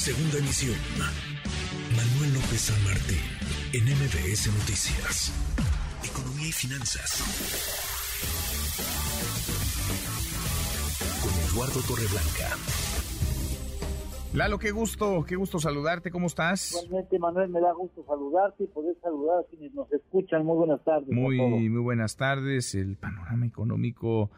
[0.00, 0.78] Segunda emisión.
[1.94, 3.20] Manuel López San Martín,
[3.74, 5.28] en MBS Noticias.
[6.02, 7.20] Economía y finanzas.
[11.20, 12.48] Con Eduardo Torreblanca.
[14.32, 16.82] Lalo, qué gusto, qué gusto saludarte, ¿cómo estás?
[16.82, 20.46] Igualmente, Manuel, me da gusto saludarte y poder saludar a quienes nos escuchan.
[20.46, 21.10] Muy buenas tardes.
[21.10, 21.36] Muy,
[21.68, 22.74] muy buenas tardes.
[22.74, 24.30] El panorama económico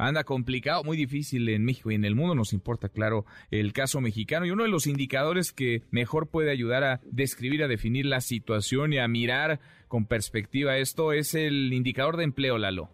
[0.00, 2.34] anda complicado, muy difícil en México y en el mundo.
[2.34, 4.46] Nos importa, claro, el caso mexicano.
[4.46, 8.92] Y uno de los indicadores que mejor puede ayudar a describir, a definir la situación
[8.92, 12.88] y a mirar con perspectiva esto es el indicador de empleo, Lalo.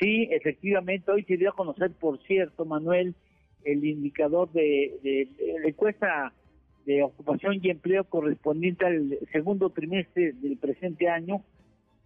[0.00, 1.10] Sí, efectivamente.
[1.10, 3.14] Hoy se dio a conocer, por cierto, Manuel,
[3.64, 6.32] el indicador de, de, de encuesta
[6.84, 11.42] de ocupación y empleo correspondiente al segundo trimestre del presente año.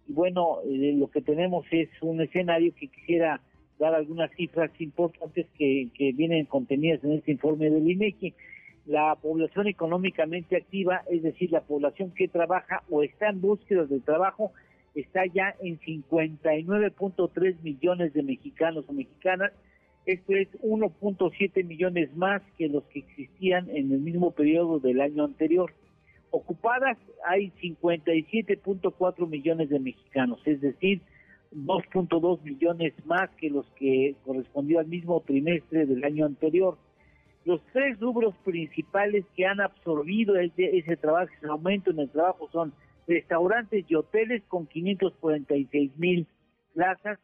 [0.07, 3.41] Y bueno, eh, lo que tenemos es un escenario que quisiera
[3.81, 8.33] dar algunas cifras importantes que, vienen contenidas en este informe del INEGI.
[8.85, 13.99] La población económicamente activa, es decir, la población que trabaja o está en búsqueda de
[13.99, 14.51] trabajo,
[14.93, 19.51] está ya en 59.3 millones de mexicanos o mexicanas.
[20.05, 25.23] Esto es 1.7 millones más que los que existían en el mismo periodo del año
[25.23, 25.73] anterior.
[26.29, 31.01] Ocupadas hay 57.4 millones de mexicanos, es decir,
[31.51, 36.77] 2.2 millones más que los que correspondió al mismo trimestre del año anterior.
[37.43, 42.49] Los tres rubros principales que han absorbido ese, ese trabajo, ese aumento en el trabajo
[42.51, 42.73] son
[43.07, 46.27] restaurantes y hoteles con 546 mil
[46.73, 47.19] plazas,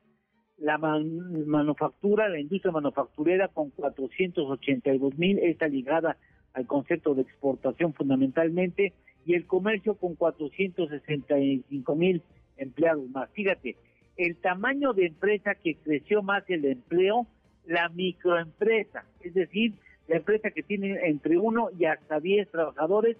[0.58, 6.17] la man, manufactura, la industria manufacturera con 482 mil, está ligada
[6.53, 8.94] al concepto de exportación fundamentalmente,
[9.25, 12.23] y el comercio con 465 mil
[12.56, 13.30] empleados más.
[13.31, 13.75] Fíjate,
[14.18, 17.28] el tamaño de empresa que creció más el empleo,
[17.66, 19.74] la microempresa, es decir,
[20.08, 23.18] la empresa que tiene entre uno y hasta 10 trabajadores,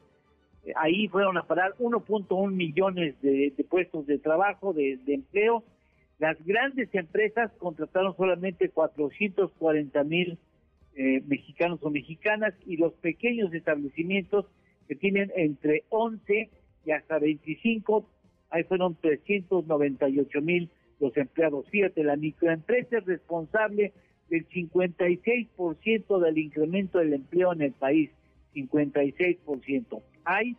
[0.66, 5.64] eh, ahí fueron a parar 1.1 millones de, puestos de trabajo, de, de, empleo.
[6.18, 10.38] Las grandes empresas contrataron solamente 440 mil
[10.96, 14.46] eh, mexicanos o mexicanas y los pequeños establecimientos
[14.88, 16.50] que tienen entre 11
[16.86, 18.10] y hasta 25,
[18.50, 21.70] ahí fueron 398 mil los empleados.
[21.70, 23.94] Fíjate, la microempresa es responsable
[24.30, 28.10] del 56% del incremento del empleo en el país,
[28.56, 30.02] 56%.
[30.26, 30.56] Hay,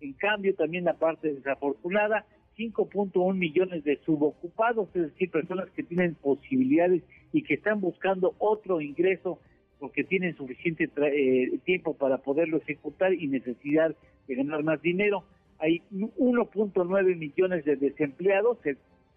[0.00, 2.24] en cambio, también la parte desafortunada,
[2.56, 7.02] 5.1 millones de subocupados, es decir, personas que tienen posibilidades
[7.32, 9.38] y que están buscando otro ingreso
[9.78, 13.96] porque tienen suficiente eh, tiempo para poderlo ejecutar y necesidad
[14.28, 15.24] de ganar más dinero.
[15.58, 18.58] Hay 1.9 millones de desempleados,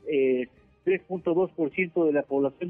[0.07, 0.47] eh,
[0.85, 2.69] 3.2% de la población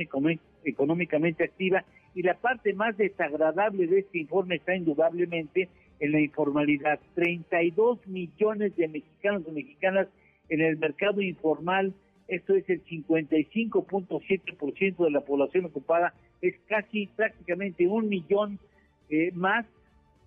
[0.64, 1.84] económicamente activa
[2.16, 5.70] y la parte más desagradable de este informe está indudablemente
[6.00, 7.00] en la informalidad.
[7.16, 10.08] 32 millones de mexicanos y mexicanas
[10.50, 11.94] en el mercado informal,
[12.28, 18.60] esto es el 55.7% de la población ocupada, es casi prácticamente un millón
[19.10, 19.66] eh, más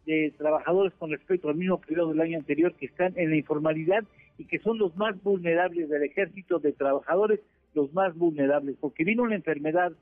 [0.07, 4.05] de trabajadores con respecto al mismo periodo del año anterior que están en la informalidad
[4.39, 7.41] y que son los más vulnerables del ejército de trabajadores
[7.77, 9.93] los más vulnerables, porque vino una enfermedad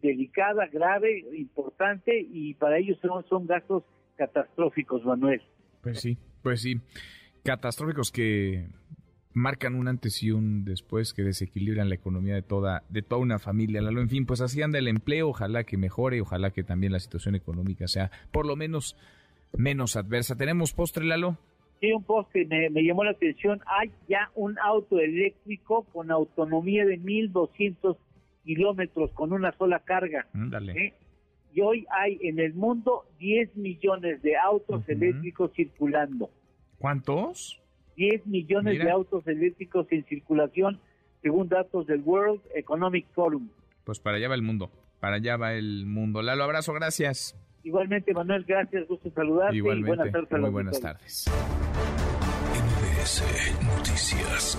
[0.00, 3.82] delicada, grave, importante, y para ellos son, son gastos
[4.16, 5.42] catastróficos, Manuel.
[5.82, 6.80] Pues sí, pues sí,
[7.42, 8.68] catastróficos que
[9.34, 13.38] marcan un antes y un después que desequilibran la economía de toda de toda una
[13.38, 13.80] familia.
[13.80, 17.00] Lalo, en fin, pues así anda el empleo, ojalá que mejore, ojalá que también la
[17.00, 18.96] situación económica sea por lo menos
[19.56, 20.36] menos adversa.
[20.36, 21.38] ¿Tenemos postre, Lalo?
[21.80, 23.60] Sí, un poste me, me, llamó la atención.
[23.66, 27.96] Hay ya un auto eléctrico con autonomía de 1200
[28.44, 30.26] kilómetros con una sola carga.
[30.32, 30.72] Dale.
[30.72, 30.94] ¿eh?
[31.52, 34.92] Y hoy hay en el mundo 10 millones de autos uh -huh.
[34.92, 36.30] eléctricos circulando.
[36.78, 37.60] ¿Cuántos?
[37.96, 38.84] 10 millones Mira.
[38.86, 40.80] de autos eléctricos en circulación,
[41.20, 43.48] según datos del World Economic Forum.
[43.84, 44.70] Pues para allá va el mundo.
[45.00, 46.22] Para allá va el mundo.
[46.22, 47.36] Lalo, abrazo, gracias.
[47.64, 50.40] Igualmente, Manuel, gracias, gusto saludarte Igualmente, y buenas tardes.
[50.40, 51.67] Muy buenas tardes.
[53.08, 54.58] MBS Noticias.